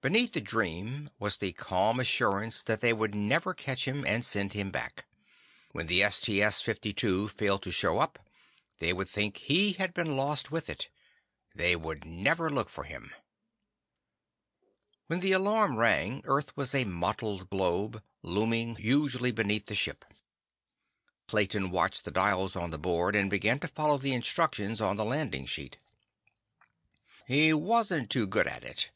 [0.00, 4.54] Beneath the dream was the calm assurance that they would never catch him and send
[4.54, 5.04] him back.
[5.72, 8.18] When the STS 52 failed to show up,
[8.78, 10.88] they would think he had been lost with it.
[11.54, 13.12] They would never look for him.
[15.08, 20.06] When the alarm rang, Earth was a mottled globe looming hugely beneath the ship.
[21.28, 25.04] Clayton watched the dials on the board, and began to follow the instructions on the
[25.04, 25.76] landing sheet.
[27.26, 28.90] He wasn't too good at it.